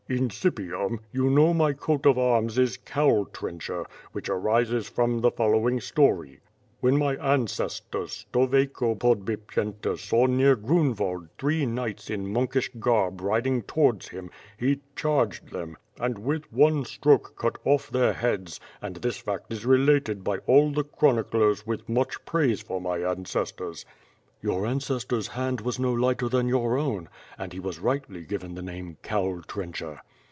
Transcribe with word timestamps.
Incipiam, 0.09 0.99
you 1.13 1.29
know 1.29 1.53
my 1.53 1.71
coat 1.71 2.05
of 2.05 2.17
arms 2.17 2.57
is 2.57 2.75
Cowl 2.75 3.23
Trencher, 3.27 3.85
which 4.11 4.27
arises 4.27 4.89
from 4.89 5.21
the 5.21 5.31
fol 5.31 5.51
lowing 5.51 5.79
story: 5.79 6.41
'When 6.81 6.97
my 6.97 7.15
ancestor, 7.15 8.07
Stoveiko 8.07 8.93
Podbipyenta 8.95 9.97
saw 9.97 10.25
near 10.25 10.57
Grunwald 10.57 11.29
three 11.39 11.65
knights 11.65 12.09
in 12.09 12.27
Monkish 12.27 12.69
garb 12.77 13.21
riding 13.21 13.61
towards 13.61 14.09
him, 14.09 14.29
he 14.57 14.81
charged 14.97 15.51
them, 15.53 15.77
and 15.97 16.19
with 16.19 16.51
one 16.51 16.83
stroke 16.83 17.35
cut 17.37 17.57
off 17.63 17.89
their 17.89 18.11
heads 18.11 18.59
and 18.81 18.97
this 18.97 19.15
fact 19.19 19.53
is 19.53 19.65
related 19.65 20.25
by 20.25 20.39
all 20.39 20.73
the 20.73 20.83
chroniclers 20.83 21.65
with 21.65 21.87
much 21.87 22.25
praise 22.25 22.59
for 22.61 22.81
my 22.81 22.97
ancestors.'" 22.97 23.85
"Your 24.51 24.65
ancestor's 24.65 25.27
hand 25.27 25.61
was 25.61 25.77
no 25.77 25.93
lighter 25.93 26.27
than 26.27 26.47
your 26.47 26.75
own, 26.75 27.09
and 27.37 27.53
he 27.53 27.59
was 27.59 27.77
rightly 27.79 28.23
given 28.25 28.55
the 28.55 28.63
name 28.63 28.97
Cowl 29.03 29.43
Trencher." 29.43 30.01